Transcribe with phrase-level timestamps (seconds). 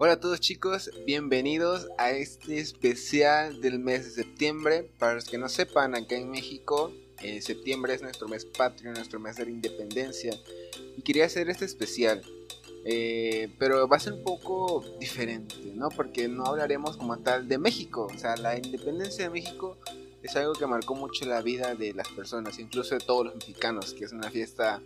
[0.00, 4.88] Hola a todos chicos, bienvenidos a este especial del mes de septiembre.
[4.96, 9.18] Para los que no sepan, acá en México, eh, septiembre es nuestro mes patrio, nuestro
[9.18, 10.38] mes de la independencia.
[10.96, 12.22] Y quería hacer este especial,
[12.84, 15.88] eh, pero va a ser un poco diferente, ¿no?
[15.88, 18.06] Porque no hablaremos como tal de México.
[18.14, 19.78] O sea, la independencia de México
[20.22, 23.94] es algo que marcó mucho la vida de las personas, incluso de todos los mexicanos,
[23.94, 24.80] que es una fiesta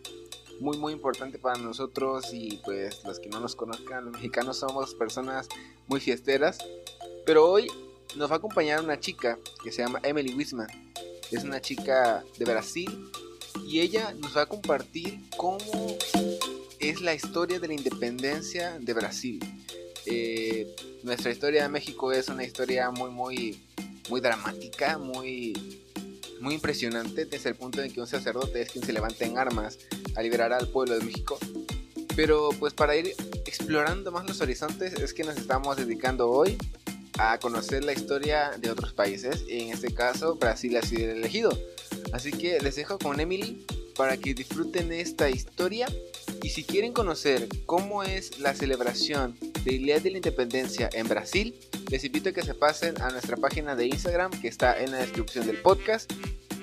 [0.63, 4.95] muy muy importante para nosotros y pues los que no nos conozcan, los mexicanos somos
[4.95, 5.49] personas
[5.89, 6.59] muy fiesteras.
[7.27, 7.67] Pero hoy
[8.17, 10.69] nos va a acompañar una chica que se llama Emily Wisman.
[11.31, 13.11] Es una chica de Brasil
[13.67, 15.59] y ella nos va a compartir cómo
[16.79, 19.41] es la historia de la independencia de Brasil.
[20.07, 23.61] Eh, nuestra historia de México es una historia muy muy
[24.09, 25.55] muy dramática, muy
[26.41, 29.79] muy impresionante desde el punto en que un sacerdote es quien se levanta en armas
[30.17, 31.39] a liberar al pueblo de México.
[32.15, 33.15] Pero pues para ir
[33.47, 36.59] explorando más los horizontes es que nos estamos dedicando hoy
[37.19, 41.51] a conocer la historia de otros países, y en este caso Brasil ha sido elegido.
[42.13, 43.65] Así que les dejo con Emily
[43.97, 45.87] para que disfruten esta historia
[46.43, 51.55] y si quieren conocer cómo es la celebración del Día de la Independencia en Brasil,
[51.89, 54.99] les invito a que se pasen a nuestra página de Instagram que está en la
[54.99, 56.13] descripción del podcast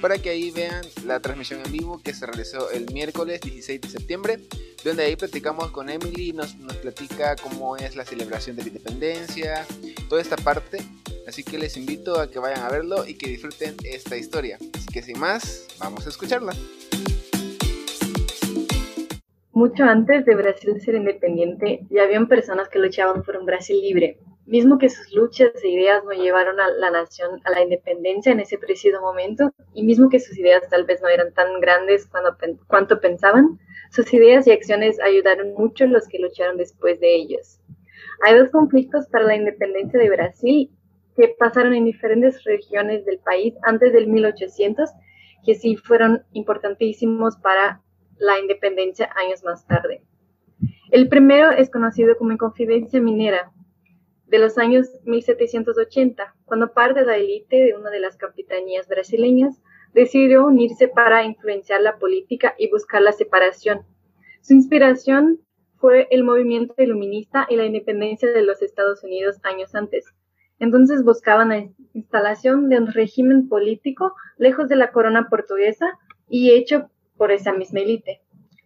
[0.02, 3.90] para que ahí vean la transmisión en vivo que se realizó el miércoles 16 de
[3.90, 4.40] septiembre,
[4.84, 9.66] donde ahí platicamos con Emily, nos, nos platica cómo es la celebración de la independencia,
[10.08, 10.80] toda esta parte.
[11.28, 14.58] Así que les invito a que vayan a verlo y que disfruten esta historia.
[14.74, 16.54] Así que sin más, vamos a escucharla.
[19.52, 24.18] Mucho antes de Brasil ser independiente, ya habían personas que luchaban por un Brasil libre,
[24.46, 28.40] mismo que sus luchas e ideas no llevaron a la nación a la independencia en
[28.40, 32.36] ese preciso momento, y mismo que sus ideas tal vez no eran tan grandes cuando,
[32.68, 33.60] cuanto pensaban,
[33.92, 37.60] sus ideas y acciones ayudaron mucho a los que lucharon después de ellos.
[38.26, 40.72] Hay dos conflictos para la independencia de Brasil
[41.16, 44.90] que pasaron en diferentes regiones del país antes del 1800,
[45.46, 47.82] que sí fueron importantísimos para
[48.18, 50.04] la independencia años más tarde.
[50.92, 53.52] El primero es conocido como Inconfidencia Minera,
[54.30, 59.62] de los años 1780, cuando parte de la élite de una de las capitanías brasileñas
[59.94, 63.82] decidió unirse para influenciar la política y buscar la separación.
[64.42, 65.40] Su inspiración
[65.78, 70.06] fue el movimiento iluminista y la independencia de los Estados Unidos años antes.
[70.60, 75.98] Entonces buscaban la instalación de un régimen político lejos de la corona portuguesa
[76.28, 78.22] y hecho por esa misma élite.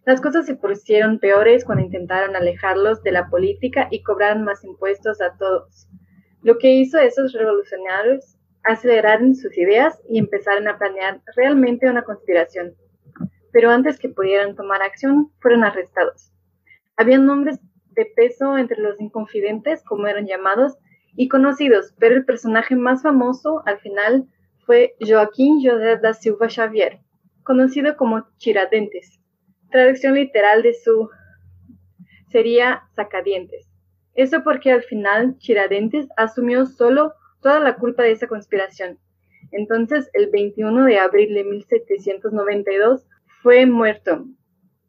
[0.06, 5.22] Las cosas se pusieron peores cuando intentaron alejarlos de la política y cobraron más impuestos
[5.22, 5.88] a todos.
[6.42, 12.02] Lo que hizo a esos revolucionarios aceleraron sus ideas y empezaron a planear realmente una
[12.02, 12.74] conspiración.
[13.50, 16.30] Pero antes que pudieran tomar acción, fueron arrestados.
[16.98, 17.58] Habían nombres
[17.92, 20.76] de peso entre los inconfidentes, como eran llamados,
[21.16, 24.26] y conocidos, pero el personaje más famoso al final
[24.66, 26.98] fue Joaquín José da Silva Xavier,
[27.42, 29.23] conocido como Chiradentes
[29.74, 31.10] traducción literal de su
[32.30, 33.68] sería sacadientes.
[34.14, 37.12] Eso porque al final Chiradentes asumió solo
[37.42, 39.00] toda la culpa de esa conspiración.
[39.50, 43.04] Entonces, el 21 de abril de 1792
[43.42, 44.24] fue muerto.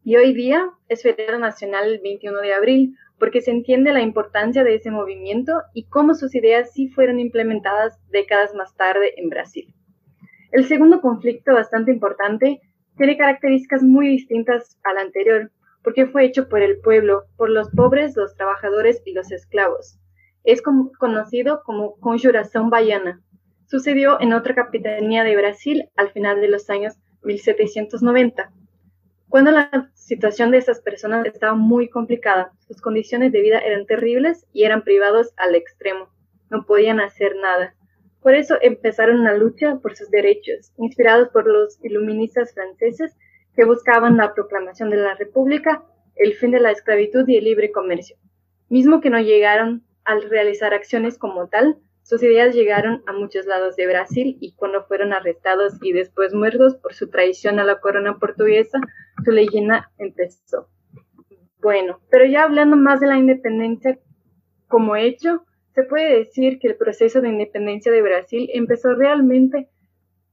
[0.03, 4.63] Y hoy día es feriado nacional el 21 de abril porque se entiende la importancia
[4.63, 9.73] de ese movimiento y cómo sus ideas sí fueron implementadas décadas más tarde en Brasil.
[10.51, 12.61] El segundo conflicto bastante importante
[12.97, 15.51] tiene características muy distintas al anterior,
[15.83, 19.99] porque fue hecho por el pueblo, por los pobres, los trabajadores y los esclavos.
[20.43, 23.21] Es conocido como Conjuración Baiana.
[23.67, 28.51] Sucedió en otra capitanía de Brasil al final de los años 1790,
[29.27, 32.51] cuando la situación de esas personas estaba muy complicada.
[32.67, 36.09] Sus condiciones de vida eran terribles y eran privados al extremo.
[36.49, 37.75] No podían hacer nada.
[38.25, 43.15] Por eso empezaron una lucha por sus derechos, inspirados por los iluministas franceses
[43.55, 45.83] que buscaban la proclamación de la República,
[46.15, 48.17] el fin de la esclavitud y el libre comercio.
[48.67, 53.75] Mismo que no llegaron a realizar acciones como tal, sus ideas llegaron a muchos lados
[53.75, 58.17] de Brasil y cuando fueron arrestados y después muertos por su traición a la corona
[58.17, 58.79] portuguesa,
[59.23, 60.67] su leyenda empezó.
[61.61, 63.99] Bueno, pero ya hablando más de la independencia
[64.67, 69.69] como hecho, se puede decir que el proceso de independencia de Brasil empezó realmente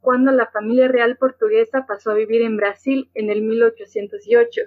[0.00, 4.60] cuando la familia real portuguesa pasó a vivir en Brasil en el 1808.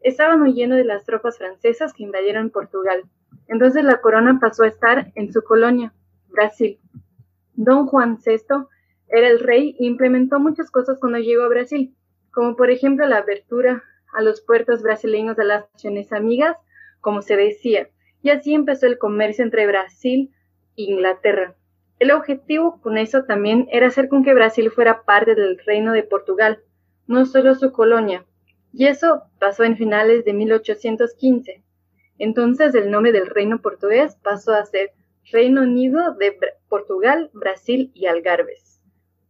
[0.00, 3.04] Estaban huyendo de las tropas francesas que invadieron Portugal.
[3.48, 5.94] Entonces la corona pasó a estar en su colonia,
[6.28, 6.78] Brasil.
[7.54, 8.66] Don Juan VI
[9.08, 11.96] era el rey e implementó muchas cosas cuando llegó a Brasil,
[12.32, 13.82] como por ejemplo la apertura
[14.12, 16.56] a los puertos brasileños de las naciones amigas,
[17.00, 17.88] como se decía,
[18.22, 20.30] y así empezó el comercio entre Brasil
[20.76, 21.54] e Inglaterra.
[21.98, 26.02] El objetivo con eso también era hacer con que Brasil fuera parte del reino de
[26.02, 26.60] Portugal,
[27.06, 28.24] no solo su colonia,
[28.72, 31.62] y eso pasó en finales de 1815.
[32.18, 34.92] Entonces el nombre del reino portugués pasó a ser
[35.30, 36.36] Reino Unido de
[36.68, 38.80] Portugal, Brasil y Algarves.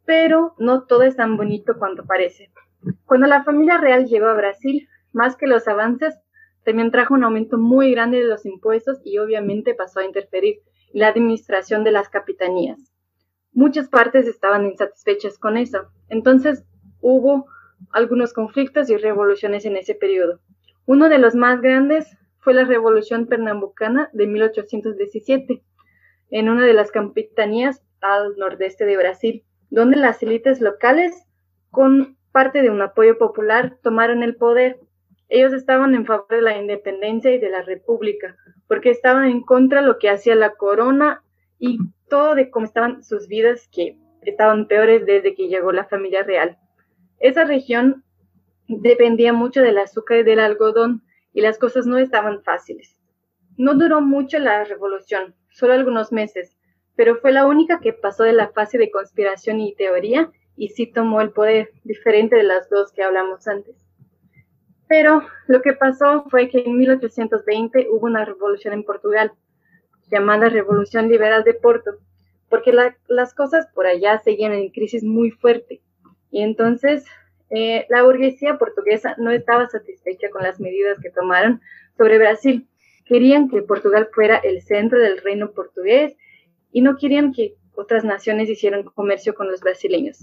[0.04, 2.50] Pero no todo es tan bonito cuanto parece.
[3.04, 6.18] Cuando la familia real llegó a Brasil, más que los avances,
[6.64, 10.60] también trajo un aumento muy grande de los impuestos y obviamente pasó a interferir
[10.92, 12.92] la administración de las capitanías.
[13.52, 16.64] Muchas partes estaban insatisfechas con eso, entonces
[17.00, 17.46] hubo
[17.90, 20.40] algunos conflictos y revoluciones en ese periodo.
[20.86, 25.62] Uno de los más grandes fue la Revolución Pernambucana de 1817,
[26.30, 31.24] en una de las capitanías al nordeste de Brasil, donde las élites locales,
[31.70, 34.80] con parte de un apoyo popular, tomaron el poder.
[35.34, 38.36] Ellos estaban en favor de la independencia y de la república,
[38.68, 41.24] porque estaban en contra de lo que hacía la corona
[41.58, 41.78] y
[42.10, 46.58] todo de cómo estaban sus vidas, que estaban peores desde que llegó la familia real.
[47.18, 48.04] Esa región
[48.68, 51.02] dependía mucho del azúcar y del algodón
[51.32, 53.00] y las cosas no estaban fáciles.
[53.56, 56.58] No duró mucho la revolución, solo algunos meses,
[56.94, 60.92] pero fue la única que pasó de la fase de conspiración y teoría y sí
[60.92, 63.81] tomó el poder, diferente de las dos que hablamos antes.
[64.92, 69.32] Pero lo que pasó fue que en 1820 hubo una revolución en Portugal,
[70.10, 71.92] llamada Revolución Liberal de Porto,
[72.50, 72.74] porque
[73.08, 75.80] las cosas por allá seguían en crisis muy fuerte
[76.30, 77.06] y entonces
[77.48, 81.62] eh, la burguesía portuguesa no estaba satisfecha con las medidas que tomaron
[81.96, 82.68] sobre Brasil.
[83.06, 86.14] Querían que Portugal fuera el centro del reino portugués
[86.70, 90.18] y no querían que otras naciones hicieran comercio con los brasileños.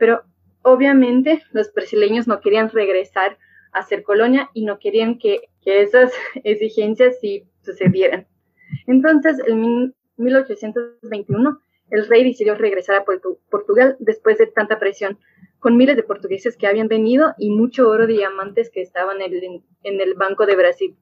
[0.00, 0.24] Pero
[0.62, 3.38] obviamente los brasileños no querían regresar
[3.72, 6.12] a ser colonia y no querían que, que esas
[6.44, 8.26] exigencias sí sucedieran.
[8.86, 11.58] Entonces, en 1821,
[11.90, 15.18] el rey decidió regresar a Portugal después de tanta presión
[15.58, 19.62] con miles de portugueses que habían venido y mucho oro de diamantes que estaban en
[19.82, 20.96] el, Banco de Brasil.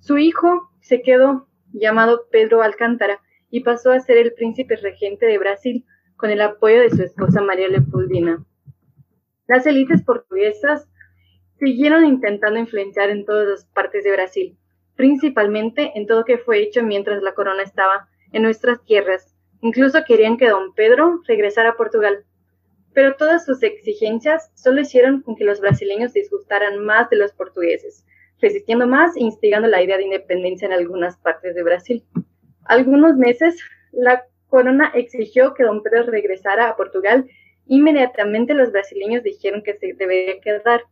[0.00, 3.20] Su hijo se quedó llamado Pedro Alcántara
[3.50, 5.84] y pasó a ser el príncipe regente de Brasil
[6.16, 8.44] con el apoyo de su esposa María Leopoldina.
[9.46, 10.88] Las élites portuguesas
[11.60, 14.56] siguieron intentando influenciar en todas las partes de Brasil,
[14.96, 19.36] principalmente en todo lo que fue hecho mientras la corona estaba en nuestras tierras.
[19.60, 22.24] Incluso querían que don Pedro regresara a Portugal,
[22.94, 28.04] pero todas sus exigencias solo hicieron con que los brasileños disgustaran más de los portugueses,
[28.40, 32.04] resistiendo más e instigando la idea de independencia en algunas partes de Brasil.
[32.64, 33.60] Algunos meses,
[33.92, 37.28] la corona exigió que don Pedro regresara a Portugal.
[37.66, 40.82] Inmediatamente los brasileños dijeron que se debería quedar.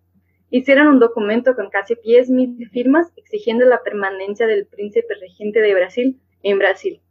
[0.50, 6.20] Hicieron un documento con casi 10.000 firmas exigiendo la permanencia del príncipe regente de Brasil
[6.42, 7.02] en Brasil.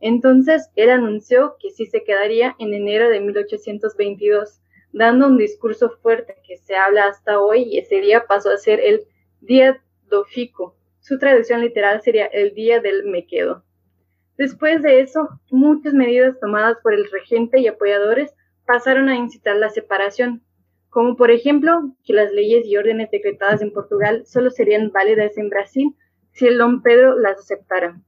[0.00, 4.60] Entonces él anunció que sí se quedaría en enero de 1822,
[4.92, 8.78] dando un discurso fuerte que se habla hasta hoy y ese día pasó a ser
[8.80, 9.00] el
[9.40, 10.76] Día do Fico.
[11.00, 13.64] Su traducción literal sería el Día del Me Quedo.
[14.36, 18.32] Después de eso, muchas medidas tomadas por el regente y apoyadores
[18.66, 20.43] pasaron a incitar la separación,
[20.94, 25.50] como por ejemplo que las leyes y órdenes decretadas en Portugal solo serían válidas en
[25.50, 25.94] Brasil
[26.30, 28.00] si el don Pedro las aceptara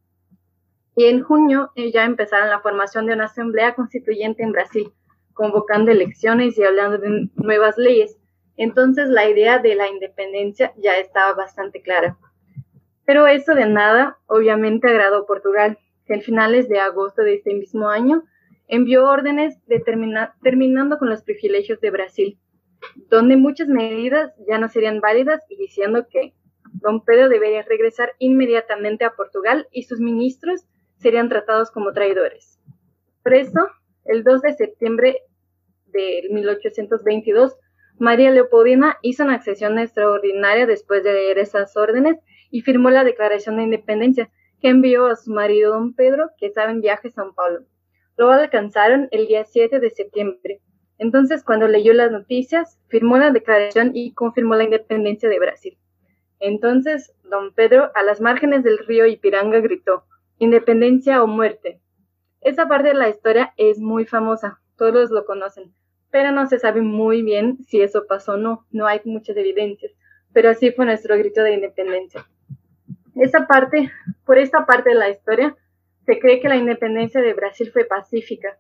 [0.94, 4.93] y en junio eh, ya empezaron la formación de una asamblea constituyente en Brasil,
[5.34, 8.17] convocando elecciones y hablando de nuevas leyes.
[8.56, 12.17] Entonces la idea de la independencia ya estaba bastante clara.
[13.05, 17.53] Pero eso de nada obviamente agradó a Portugal, que en finales de agosto de este
[17.53, 18.22] mismo año
[18.67, 19.81] envió órdenes de
[20.43, 22.39] terminando con los privilegios de Brasil,
[23.09, 26.35] donde muchas medidas ya no serían válidas y diciendo que
[26.75, 30.67] don Pedro debería regresar inmediatamente a Portugal y sus ministros
[30.97, 32.59] serían tratados como traidores.
[33.23, 33.69] Por eso,
[34.05, 35.23] el 2 de septiembre
[35.87, 37.56] de 1822,
[37.99, 42.19] María Leopoldina hizo una accesión extraordinaria después de leer esas órdenes
[42.51, 44.31] y firmó la Declaración de Independencia
[44.61, 47.61] que envió a su marido don Pedro, que estaba en viaje a San Paulo.
[48.17, 50.61] Lo alcanzaron el día 7 de septiembre.
[50.98, 55.79] Entonces, cuando leyó las noticias, firmó la declaración y confirmó la independencia de Brasil.
[56.41, 60.05] Entonces, don Pedro, a las márgenes del río Ipiranga, gritó,
[60.38, 61.81] Independencia o muerte.
[62.43, 65.72] Esa parte de la historia es muy famosa, todos lo conocen,
[66.10, 69.93] pero no se sabe muy bien si eso pasó o no, no hay muchas evidencias,
[70.34, 72.26] pero así fue nuestro grito de independencia.
[73.15, 73.91] Esa parte,
[74.26, 75.56] por esta parte de la historia,
[76.05, 78.58] se cree que la independencia de Brasil fue pacífica,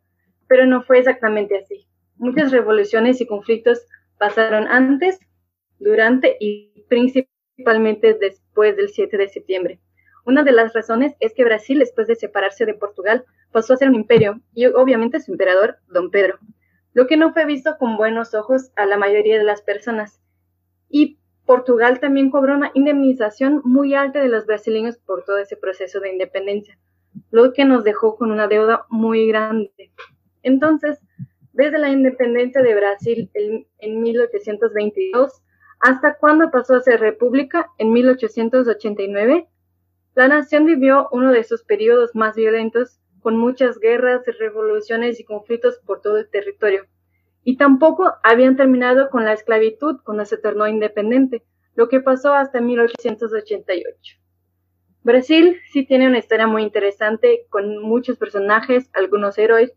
[0.48, 1.86] pero no fue exactamente así.
[2.18, 3.80] Muchas revoluciones y conflictos
[4.18, 5.18] pasaron antes,
[5.78, 9.80] durante y principalmente después del 7 de septiembre.
[10.24, 13.88] Una de las razones es que Brasil, después de separarse de Portugal, pasó a ser
[13.88, 16.38] un imperio y obviamente su emperador, don Pedro,
[16.94, 20.20] lo que no fue visto con buenos ojos a la mayoría de las personas.
[20.88, 26.00] Y Portugal también cobró una indemnización muy alta de los brasileños por todo ese proceso
[26.00, 26.78] de independencia,
[27.30, 29.92] lo que nos dejó con una deuda muy grande.
[30.42, 30.98] Entonces,
[31.56, 35.42] desde la independencia de Brasil en, en 1822
[35.80, 39.48] hasta cuando pasó a ser república en 1889,
[40.14, 45.78] la nación vivió uno de sus periodos más violentos, con muchas guerras, revoluciones y conflictos
[45.84, 46.86] por todo el territorio.
[47.44, 51.42] Y tampoco habían terminado con la esclavitud cuando se tornó independiente,
[51.74, 54.16] lo que pasó hasta 1888.
[55.02, 59.72] Brasil sí tiene una historia muy interesante, con muchos personajes, algunos héroes,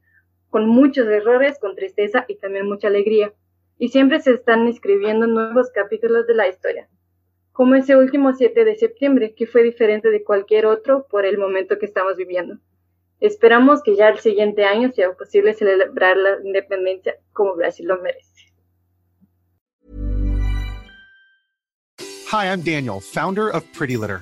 [0.50, 3.34] con muchos errores, con tristeza y también mucha alegría.
[3.78, 6.90] Y siempre se están escribiendo nuevos capítulos de la historia
[7.60, 11.78] como ese último 7 de septiembre, que fue diferente de cualquier otro por el momento
[11.78, 12.56] que estamos viviendo.
[13.20, 18.46] Esperamos que ya el siguiente año sea posible celebrar la independencia como Brasil lo merece.
[22.32, 24.22] Hi, I'm Daniel, founder of Pretty Litter.